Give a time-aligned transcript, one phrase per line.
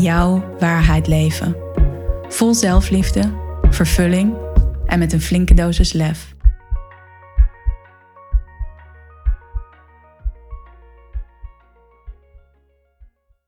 [0.00, 1.56] jouw waarheid leven.
[2.28, 3.32] Vol zelfliefde,
[3.70, 4.34] vervulling
[4.86, 6.34] en met een flinke dosis lef.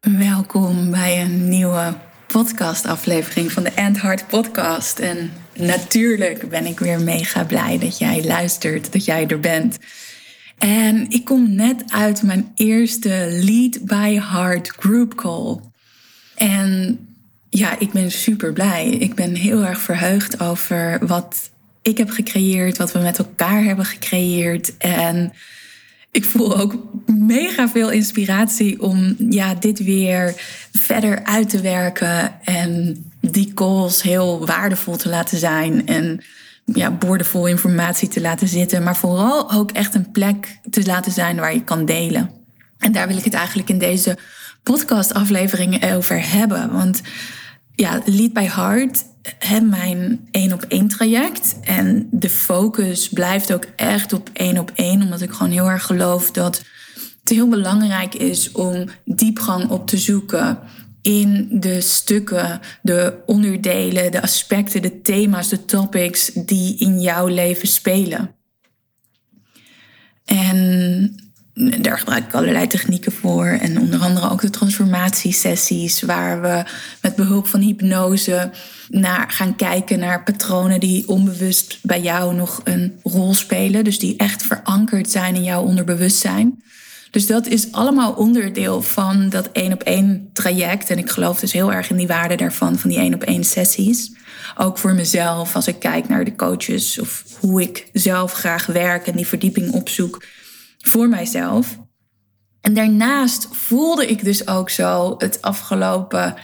[0.00, 1.94] Welkom bij een nieuwe
[2.26, 4.98] podcastaflevering van de End Heart Podcast.
[4.98, 9.78] En natuurlijk ben ik weer mega blij dat jij luistert, dat jij er bent.
[10.58, 15.60] En ik kom net uit mijn eerste Lead by Heart group call.
[16.38, 16.98] En
[17.48, 18.88] ja, ik ben super blij.
[18.88, 21.50] Ik ben heel erg verheugd over wat
[21.82, 24.76] ik heb gecreëerd, wat we met elkaar hebben gecreëerd.
[24.76, 25.32] En
[26.10, 26.74] ik voel ook
[27.06, 30.34] mega veel inspiratie om ja, dit weer
[30.72, 36.20] verder uit te werken en die calls heel waardevol te laten zijn en
[36.64, 41.36] ja, boordevol informatie te laten zitten, maar vooral ook echt een plek te laten zijn
[41.36, 42.30] waar je kan delen.
[42.78, 44.18] En daar wil ik het eigenlijk in deze
[44.62, 46.72] podcastafleveringen over hebben.
[46.72, 47.02] Want
[47.74, 49.04] ja, Lead by Heart,
[49.38, 51.56] hè, mijn één op één traject.
[51.62, 55.02] En de focus blijft ook echt op één op één.
[55.02, 56.62] Omdat ik gewoon heel erg geloof dat
[57.20, 60.58] het heel belangrijk is om diepgang op te zoeken
[61.02, 67.68] in de stukken, de onderdelen, de aspecten, de thema's, de topics die in jouw leven
[67.68, 68.34] spelen.
[70.24, 71.27] En
[71.58, 73.46] daar gebruik ik allerlei technieken voor.
[73.46, 76.64] En onder andere ook de transformatiesessies, waar we
[77.02, 78.50] met behulp van hypnose
[78.88, 83.84] naar gaan kijken naar patronen die onbewust bij jou nog een rol spelen.
[83.84, 86.62] Dus die echt verankerd zijn in jouw onderbewustzijn.
[87.10, 90.90] Dus dat is allemaal onderdeel van dat één op één traject.
[90.90, 93.44] En ik geloof dus heel erg in die waarde daarvan, van die één op één
[93.44, 94.12] sessies.
[94.56, 99.06] Ook voor mezelf, als ik kijk naar de coaches of hoe ik zelf graag werk
[99.06, 100.22] en die verdieping opzoek
[100.78, 101.78] voor mijzelf.
[102.60, 106.34] En daarnaast voelde ik dus ook zo het afgelopen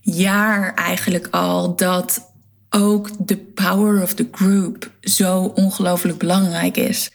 [0.00, 2.32] jaar eigenlijk al dat
[2.70, 7.10] ook de power of the group zo ongelooflijk belangrijk is.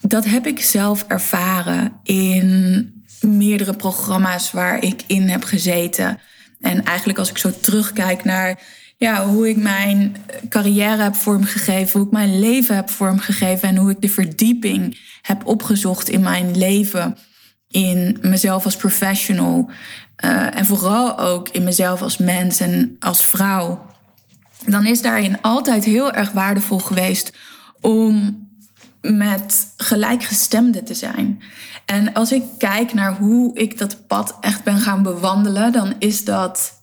[0.00, 6.18] Dat heb ik zelf ervaren in meerdere programma's waar ik in heb gezeten.
[6.60, 8.60] En eigenlijk als ik zo terugkijk naar
[8.96, 10.16] ja, hoe ik mijn
[10.48, 15.46] carrière heb vormgegeven, hoe ik mijn leven heb vormgegeven en hoe ik de verdieping heb
[15.46, 17.16] opgezocht in mijn leven,
[17.68, 19.70] in mezelf als professional
[20.24, 23.86] uh, en vooral ook in mezelf als mens en als vrouw,
[24.66, 27.32] dan is daarin altijd heel erg waardevol geweest
[27.80, 28.40] om
[29.00, 31.42] met gelijkgestemden te zijn.
[31.86, 36.24] En als ik kijk naar hoe ik dat pad echt ben gaan bewandelen, dan is
[36.24, 36.80] dat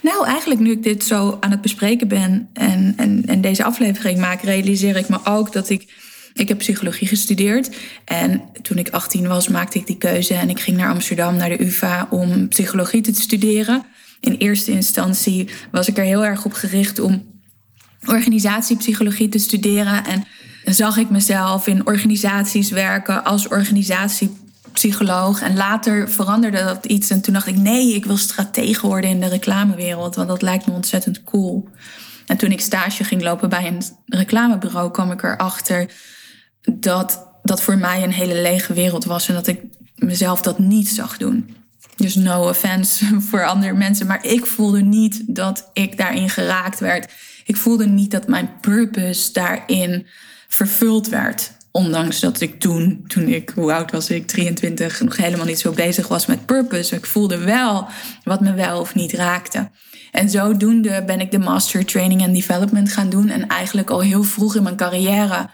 [0.00, 4.18] nou, eigenlijk nu ik dit zo aan het bespreken ben en, en, en deze aflevering
[4.18, 6.08] maak, realiseer ik me ook dat ik.
[6.34, 7.70] Ik heb psychologie gestudeerd.
[8.04, 10.34] En toen ik 18 was, maakte ik die keuze.
[10.34, 13.84] En ik ging naar Amsterdam, naar de UVA, om psychologie te studeren.
[14.20, 17.28] In eerste instantie was ik er heel erg op gericht om
[18.06, 20.04] organisatiepsychologie te studeren.
[20.04, 20.24] En
[20.64, 24.36] zag ik mezelf in organisaties werken als organisatie
[24.72, 25.40] psycholoog.
[25.40, 27.10] En later veranderde dat iets.
[27.10, 30.14] En toen dacht ik, nee, ik wil stratege worden in de reclamewereld.
[30.14, 31.68] Want dat lijkt me ontzettend cool.
[32.26, 35.90] En toen ik stage ging lopen bij een reclamebureau, kwam ik erachter
[36.62, 39.28] dat dat voor mij een hele lege wereld was.
[39.28, 39.60] En dat ik
[39.94, 41.56] mezelf dat niet zag doen.
[41.96, 44.06] Dus no offense voor andere mensen.
[44.06, 47.12] Maar ik voelde niet dat ik daarin geraakt werd.
[47.44, 50.06] Ik voelde niet dat mijn purpose daarin
[50.48, 51.52] vervuld werd.
[51.72, 55.72] Ondanks dat ik toen, toen ik, hoe oud was ik, 23, nog helemaal niet zo
[55.72, 56.96] bezig was met purpose.
[56.96, 57.88] Ik voelde wel
[58.24, 59.70] wat me wel of niet raakte.
[60.10, 63.28] En zodoende ben ik de Master Training and Development gaan doen.
[63.28, 65.50] En eigenlijk al heel vroeg in mijn carrière,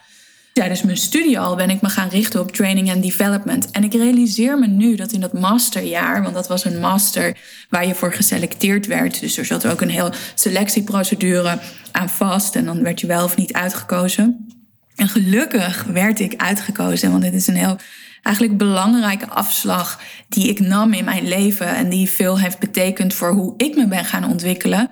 [0.56, 3.70] tijdens mijn studie al, ben ik me gaan richten op training and development.
[3.70, 7.36] En ik realiseer me nu dat in dat masterjaar, want dat was een master
[7.68, 9.20] waar je voor geselecteerd werd.
[9.20, 11.58] Dus er zat ook een heel selectieprocedure
[11.92, 12.56] aan vast.
[12.56, 14.46] En dan werd je wel of niet uitgekozen.
[14.94, 17.76] En gelukkig werd ik uitgekozen, want dit is een heel
[18.22, 23.32] eigenlijk belangrijke afslag die ik nam in mijn leven en die veel heeft betekend voor
[23.32, 24.90] hoe ik me ben gaan ontwikkelen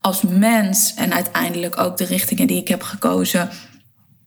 [0.00, 3.50] als mens en uiteindelijk ook de richtingen die ik heb gekozen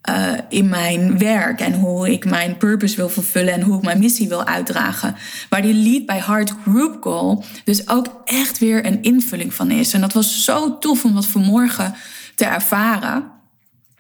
[0.10, 4.00] uh, in mijn werk en hoe ik mijn purpose wil vervullen en hoe ik mijn
[4.00, 5.16] missie wil uitdragen.
[5.50, 9.94] Waar die Lead by Heart Group Call dus ook echt weer een invulling van is.
[9.94, 11.96] En dat was zo tof om dat vanmorgen
[12.36, 13.24] te ervaren.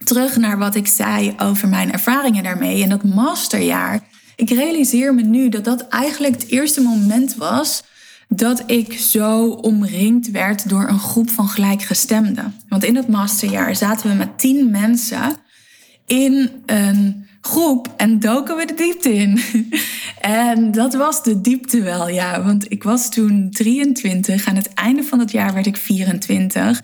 [0.03, 3.99] Terug naar wat ik zei over mijn ervaringen daarmee en dat masterjaar.
[4.35, 7.83] Ik realiseer me nu dat dat eigenlijk het eerste moment was
[8.27, 12.55] dat ik zo omringd werd door een groep van gelijkgestemden.
[12.67, 15.37] Want in dat masterjaar zaten we met tien mensen
[16.09, 19.39] in een groep en doken we de diepte in.
[20.49, 22.43] en dat was de diepte wel, ja.
[22.43, 24.47] Want ik was toen 23.
[24.47, 26.81] Aan het einde van het jaar werd ik 24.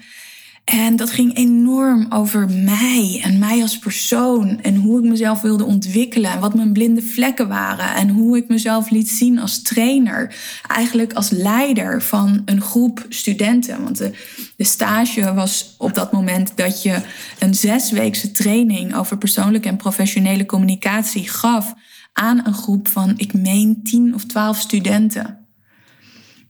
[0.65, 4.61] En dat ging enorm over mij en mij als persoon.
[4.61, 6.31] En hoe ik mezelf wilde ontwikkelen.
[6.31, 7.95] En wat mijn blinde vlekken waren.
[7.95, 10.35] En hoe ik mezelf liet zien als trainer.
[10.67, 13.83] Eigenlijk als leider van een groep studenten.
[13.83, 14.13] Want de,
[14.57, 17.01] stage was op dat moment dat je
[17.39, 21.73] een zesweekse training over persoonlijke en professionele communicatie gaf
[22.13, 25.47] aan een groep van, ik meen, tien of twaalf studenten.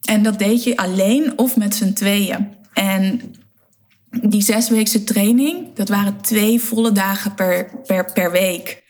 [0.01, 2.47] En dat deed je alleen of met z'n tweeën.
[2.73, 3.21] En
[4.21, 8.83] die zesweekse training, dat waren twee volle dagen per, per, per week.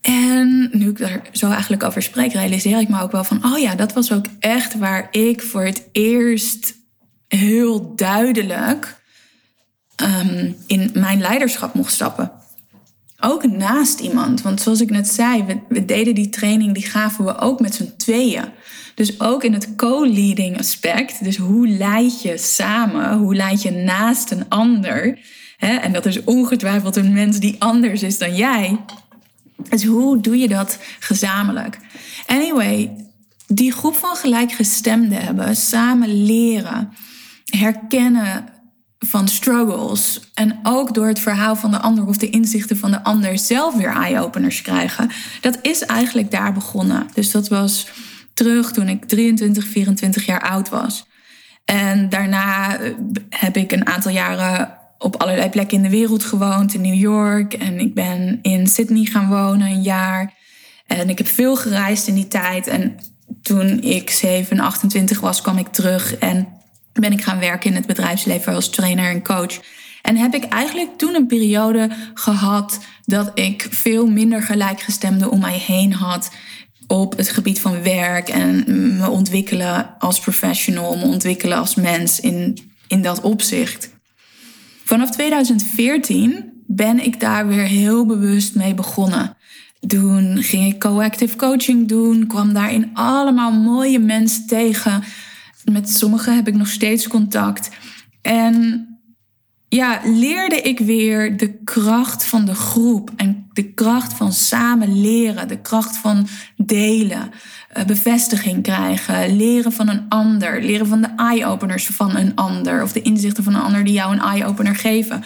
[0.00, 3.58] En nu ik daar zo eigenlijk over spreek, realiseer ik me ook wel van, oh
[3.58, 6.74] ja, dat was ook echt waar ik voor het eerst
[7.28, 9.02] heel duidelijk
[10.02, 12.32] um, in mijn leiderschap mocht stappen.
[13.20, 14.42] Ook naast iemand.
[14.42, 17.94] Want zoals ik net zei, we, deden die training, die gaven we ook met z'n
[17.96, 18.44] tweeën.
[18.94, 24.30] Dus ook in het co-leading aspect, dus hoe leid je samen, hoe leid je naast
[24.30, 25.18] een ander.
[25.56, 25.74] Hè?
[25.74, 28.78] En dat is ongetwijfeld een mens die anders is dan jij.
[29.68, 31.78] Dus hoe doe je dat gezamenlijk?
[32.26, 32.90] Anyway,
[33.46, 36.92] die groep van gelijkgestemden hebben, samen leren,
[37.44, 38.53] herkennen
[39.06, 43.04] van struggles en ook door het verhaal van de ander of de inzichten van de
[43.04, 45.10] ander zelf weer eye-openers krijgen.
[45.40, 47.06] Dat is eigenlijk daar begonnen.
[47.14, 47.88] Dus dat was
[48.34, 51.06] terug toen ik 23, 24 jaar oud was.
[51.64, 52.92] En daarna eh,
[53.28, 56.74] heb ik een aantal jaren op allerlei plekken in de wereld gewoond.
[56.74, 60.32] In New York en ik ben in Sydney gaan wonen een jaar.
[60.86, 62.66] En ik heb veel gereisd in die tijd.
[62.66, 62.96] En
[63.42, 66.48] toen ik 7, 28 was, kwam ik terug en
[67.00, 69.60] ben ik gaan werken in het bedrijfsleven als trainer en coach.
[70.02, 75.58] En heb ik eigenlijk toen een periode gehad dat ik veel minder gelijkgestemde om mij
[75.58, 76.30] heen had
[76.86, 78.64] op het gebied van werk en
[78.98, 82.58] me ontwikkelen als professional, me ontwikkelen als mens in,
[82.88, 83.90] in dat opzicht.
[84.84, 89.36] Vanaf 2014 ben ik daar weer heel bewust mee begonnen.
[89.86, 95.04] Toen ging ik co-active coaching doen, kwam daarin allemaal mooie mensen tegen.
[95.64, 97.70] Met sommigen heb ik nog steeds contact.
[98.22, 98.88] En
[99.68, 105.48] ja, leerde ik weer de kracht van de groep en de kracht van samen leren,
[105.48, 106.26] de kracht van
[106.56, 107.30] delen,
[107.68, 112.92] eh, bevestiging krijgen, leren van een ander, leren van de eye-openers van een ander of
[112.92, 115.24] de inzichten van een ander die jou een eye-opener geven.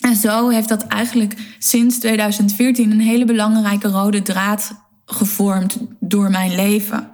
[0.00, 6.54] En zo heeft dat eigenlijk sinds 2014 een hele belangrijke rode draad gevormd door mijn
[6.54, 7.10] leven.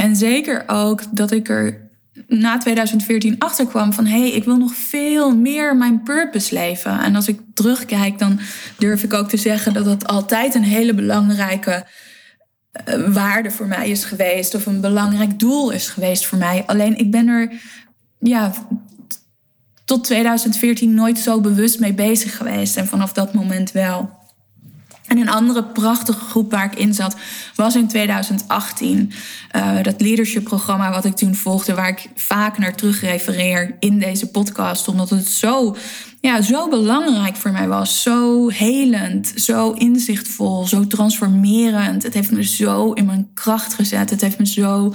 [0.00, 1.90] En zeker ook dat ik er
[2.26, 7.00] na 2014 achterkwam van hé, hey, ik wil nog veel meer mijn purpose leven.
[7.00, 8.40] En als ik terugkijk, dan
[8.78, 11.86] durf ik ook te zeggen dat dat altijd een hele belangrijke
[12.88, 14.54] uh, waarde voor mij is geweest.
[14.54, 16.62] Of een belangrijk doel is geweest voor mij.
[16.66, 17.52] Alleen ik ben er
[18.18, 18.52] ja,
[19.84, 22.76] tot 2014 nooit zo bewust mee bezig geweest.
[22.76, 24.19] En vanaf dat moment wel.
[25.10, 27.16] En een andere prachtige groep waar ik in zat
[27.54, 29.12] was in 2018.
[29.56, 33.98] Uh, dat leadership programma wat ik toen volgde, waar ik vaak naar terug refereer in
[33.98, 34.88] deze podcast.
[34.88, 35.76] Omdat het zo,
[36.20, 38.02] ja, zo belangrijk voor mij was.
[38.02, 42.02] Zo helend, zo inzichtvol, zo transformerend.
[42.02, 44.10] Het heeft me zo in mijn kracht gezet.
[44.10, 44.94] Het heeft me zo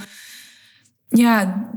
[1.08, 1.68] ja,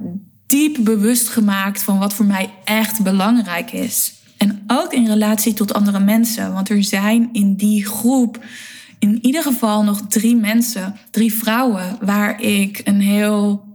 [0.48, 4.19] diep bewust gemaakt van wat voor mij echt belangrijk is.
[4.40, 6.54] En ook in relatie tot andere mensen.
[6.54, 8.40] Want er zijn in die groep
[9.00, 13.68] in ieder geval nog drie mensen, drie vrouwen, waar ik een heel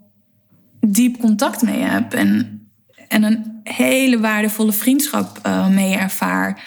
[0.81, 2.13] diep contact mee heb.
[2.13, 2.61] En,
[3.09, 6.63] en een hele waardevolle vriendschap uh, mee ervaar.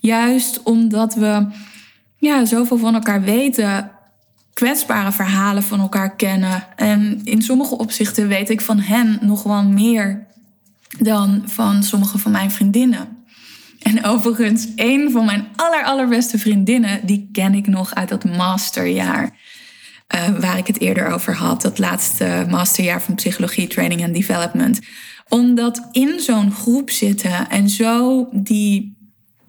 [0.00, 1.46] Juist omdat we
[2.16, 3.90] ja, zoveel van elkaar weten,
[4.52, 6.66] kwetsbare verhalen van elkaar kennen.
[6.76, 10.26] En in sommige opzichten weet ik van hen nog wel meer
[10.98, 13.21] dan van sommige van mijn vriendinnen.
[13.82, 19.36] En overigens, een van mijn aller, allerbeste vriendinnen, die ken ik nog uit dat masterjaar.
[20.14, 21.62] Uh, waar ik het eerder over had.
[21.62, 24.80] Dat laatste masterjaar van psychologie, training en development.
[25.28, 29.00] Omdat in zo'n groep zitten en zo die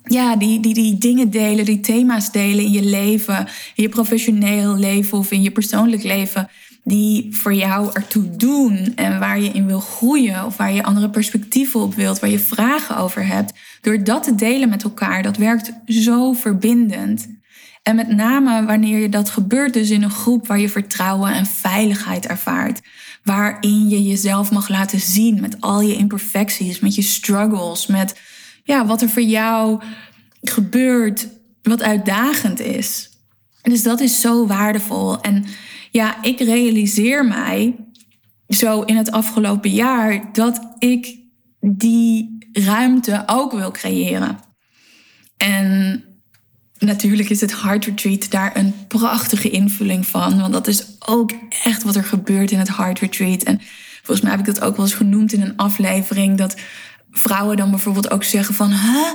[0.03, 4.75] ja, die, die, die dingen delen, die thema's delen in je leven, in je professioneel
[4.75, 6.49] leven of in je persoonlijk leven,
[6.83, 11.09] die voor jou ertoe doen en waar je in wil groeien of waar je andere
[11.09, 13.53] perspectieven op wilt, waar je vragen over hebt.
[13.81, 17.27] Door dat te delen met elkaar, dat werkt zo verbindend.
[17.83, 21.45] En met name wanneer je dat gebeurt, dus in een groep waar je vertrouwen en
[21.45, 22.81] veiligheid ervaart.
[23.23, 28.19] Waarin je jezelf mag laten zien met al je imperfecties, met je struggles, met
[28.63, 29.81] ja, wat er voor jou
[30.41, 31.27] gebeurt,
[31.61, 33.12] wat uitdagend is.
[33.63, 35.21] Dus dat is zo waardevol.
[35.21, 35.45] En
[35.91, 37.75] ja, ik realiseer mij
[38.47, 41.17] zo in het afgelopen jaar dat ik
[41.59, 44.39] die ruimte ook wil creëren.
[45.37, 46.03] En
[46.77, 50.39] natuurlijk is het Heart Retreat daar een prachtige invulling van.
[50.39, 51.31] Want dat is ook
[51.63, 53.43] echt wat er gebeurt in het Heart Retreat.
[53.43, 53.61] En
[53.95, 56.37] volgens mij heb ik dat ook wel eens genoemd in een aflevering.
[56.37, 56.55] Dat
[57.11, 58.69] vrouwen dan bijvoorbeeld ook zeggen van...
[58.71, 59.13] Huh,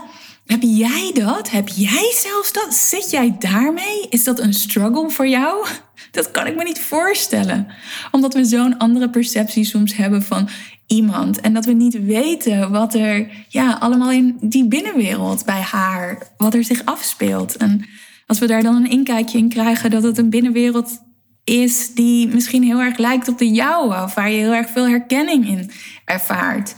[0.48, 1.50] heb jij dat?
[1.50, 2.74] Heb jij zelfs dat?
[2.74, 4.06] Zit jij daarmee?
[4.08, 5.66] Is dat een struggle voor jou?
[6.10, 7.66] Dat kan ik me niet voorstellen.
[8.10, 10.48] Omdat we zo'n andere perceptie soms hebben van
[10.86, 11.40] iemand.
[11.40, 16.54] En dat we niet weten wat er ja, allemaal in die binnenwereld bij haar, wat
[16.54, 17.56] er zich afspeelt.
[17.56, 17.86] En
[18.26, 20.98] als we daar dan een inkijkje in krijgen dat het een binnenwereld
[21.44, 24.88] is die misschien heel erg lijkt op de jouwe, of waar je heel erg veel
[24.88, 25.70] herkenning in
[26.04, 26.74] ervaart.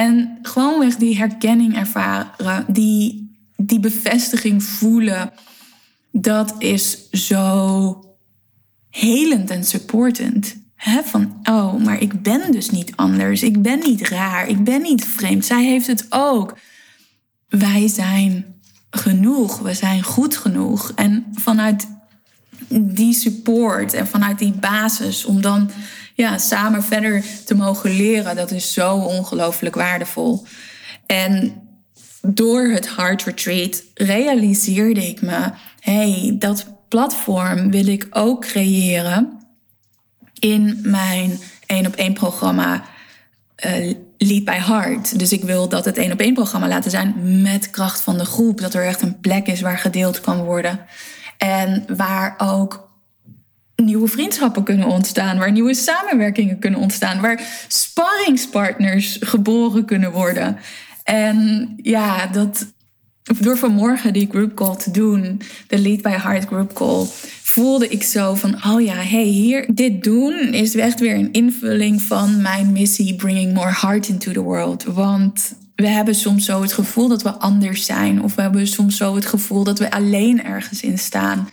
[0.00, 5.32] En gewoonweg die herkenning ervaren, die, die bevestiging voelen,
[6.12, 8.04] dat is zo
[8.90, 10.56] helend en supportend.
[11.04, 13.42] Van, oh, maar ik ben dus niet anders.
[13.42, 14.48] Ik ben niet raar.
[14.48, 15.44] Ik ben niet vreemd.
[15.44, 16.58] Zij heeft het ook.
[17.48, 19.58] Wij zijn genoeg.
[19.58, 20.92] We zijn goed genoeg.
[20.94, 21.86] En vanuit
[22.68, 25.70] die support en vanuit die basis om dan
[26.20, 30.46] ja, samen verder te mogen leren, dat is zo ongelooflijk waardevol.
[31.06, 31.62] En
[32.22, 35.50] door het Heart Retreat realiseerde ik me,
[35.80, 39.38] hey, dat platform wil ik ook creëren
[40.38, 42.82] in mijn één op één programma
[43.66, 45.18] uh, Lead by Heart.
[45.18, 48.24] Dus ik wil dat het één op één programma laten zijn met kracht van de
[48.24, 48.60] groep.
[48.60, 50.80] Dat er echt een plek is waar gedeeld kan worden.
[51.38, 52.89] En waar ook
[53.84, 60.56] nieuwe vriendschappen kunnen ontstaan, waar nieuwe samenwerkingen kunnen ontstaan, waar sparringspartners geboren kunnen worden.
[61.04, 62.66] En ja, dat,
[63.22, 67.06] door vanmorgen die group call te doen, de Lead by Heart group call,
[67.42, 72.02] voelde ik zo van, oh ja, hey, hier, dit doen is echt weer een invulling
[72.02, 74.84] van mijn missie, bringing more heart into the world.
[74.84, 78.96] Want we hebben soms zo het gevoel dat we anders zijn, of we hebben soms
[78.96, 81.48] zo het gevoel dat we alleen ergens in staan.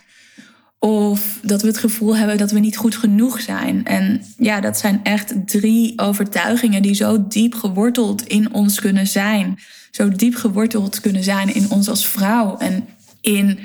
[0.78, 3.84] Of dat we het gevoel hebben dat we niet goed genoeg zijn.
[3.84, 9.58] En ja, dat zijn echt drie overtuigingen die zo diep geworteld in ons kunnen zijn.
[9.90, 12.88] Zo diep geworteld kunnen zijn in ons als vrouw en
[13.20, 13.58] in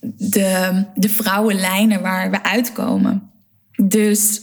[0.00, 3.30] de, de vrouwenlijnen waar we uitkomen.
[3.82, 4.40] Dus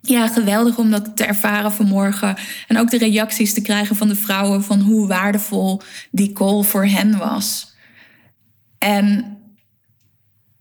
[0.00, 2.36] ja, geweldig om dat te ervaren vanmorgen.
[2.66, 6.86] En ook de reacties te krijgen van de vrouwen van hoe waardevol die call voor
[6.86, 7.76] hen was.
[8.78, 9.37] En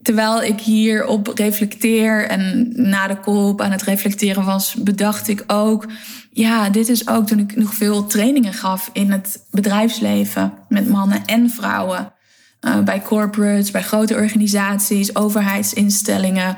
[0.07, 5.85] terwijl ik hierop reflecteer en na de call aan het reflecteren was, bedacht ik ook,
[6.31, 11.25] ja, dit is ook toen ik nog veel trainingen gaf in het bedrijfsleven met mannen
[11.25, 12.13] en vrouwen.
[12.61, 16.57] Uh, bij corporates, bij grote organisaties, overheidsinstellingen,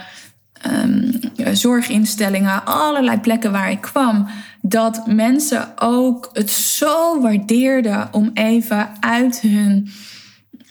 [0.71, 1.11] um,
[1.55, 4.27] zorginstellingen, allerlei plekken waar ik kwam.
[4.61, 9.89] Dat mensen ook het zo waardeerden om even uit hun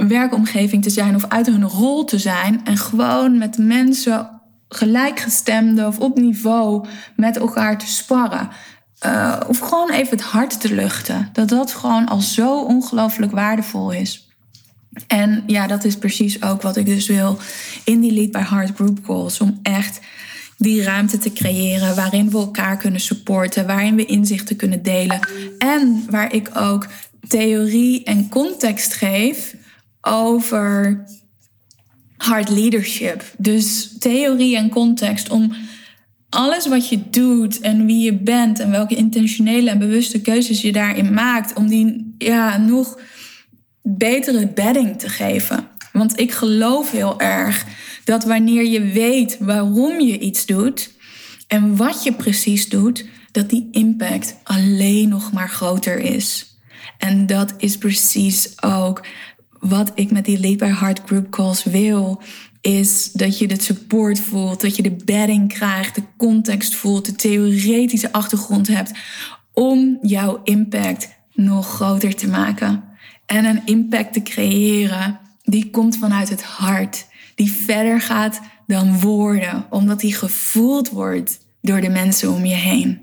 [0.07, 5.99] werkomgeving te zijn of uit hun rol te zijn en gewoon met mensen gelijkgestemde of
[5.99, 6.87] op niveau
[7.17, 8.49] met elkaar te sparren.
[9.07, 11.29] Uh, of gewoon even het hart te luchten.
[11.33, 14.29] Dat dat gewoon al zo ongelooflijk waardevol is.
[15.07, 17.39] En ja, dat is precies ook wat ik dus wil
[17.85, 19.41] in die Lead by Heart Group Calls.
[19.41, 20.01] Om echt
[20.57, 25.21] die ruimte te creëren waarin we elkaar kunnen supporten, waarin we inzichten kunnen delen.
[25.59, 26.87] En waar ik ook
[27.29, 29.55] theorie en context geef
[30.09, 31.05] over
[32.17, 33.23] hard leadership.
[33.39, 35.53] Dus theorie en context om
[36.29, 40.73] alles wat je doet en wie je bent en welke intentionele en bewuste keuzes je
[40.73, 42.99] daarin maakt, om die ja, nog
[43.83, 45.69] betere bedding te geven.
[45.93, 47.67] Want ik geloof heel erg
[48.05, 50.91] dat wanneer je weet waarom je iets doet
[51.47, 56.57] en wat je precies doet, dat die impact alleen nog maar groter is.
[56.99, 59.05] En dat is precies ook
[59.61, 62.23] wat ik met die Lead by Heart group calls wil,
[62.61, 67.13] is dat je de support voelt, dat je de bedding krijgt, de context voelt, de
[67.13, 68.93] theoretische achtergrond hebt
[69.53, 72.85] om jouw impact nog groter te maken.
[73.27, 79.67] en een impact te creëren die komt vanuit het hart, die verder gaat dan woorden,
[79.71, 83.01] omdat die gevoeld wordt door de mensen om je heen.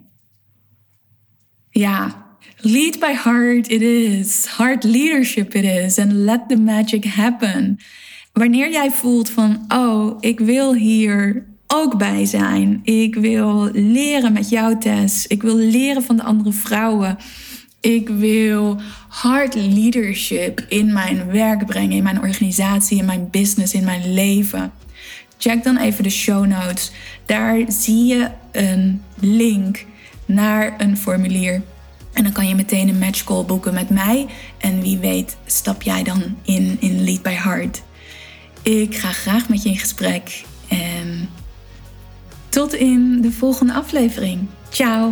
[1.69, 2.25] Ja,
[2.65, 4.45] lead by heart it is.
[4.57, 6.00] Heart leadership it is.
[6.00, 7.79] And let the magic happen.
[8.34, 12.79] Wanneer jij voelt van, oh, ik wil hier ook bij zijn.
[12.84, 15.27] Ik wil leren met jou, Tess.
[15.27, 17.17] Ik wil leren van de andere vrouwen.
[17.81, 23.84] Ik wil hard leadership in mijn werk brengen, in mijn organisatie, in mijn business, in
[23.84, 24.72] mijn leven.
[25.38, 26.91] Check dan even de show notes.
[27.25, 29.86] Daar zie je een link
[30.25, 31.62] naar een formulier.
[32.15, 34.27] En dan kan je meteen een match call boeken met mij.
[34.57, 37.84] En wie weet stap jij dan in, in Lead by Heart.
[38.62, 40.43] Ik ga graag met je in gesprek.
[40.67, 41.29] En
[42.50, 44.48] tot in de volgende aflevering.
[44.69, 45.12] Ciao!